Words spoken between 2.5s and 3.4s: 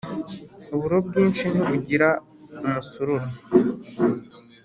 umusururu.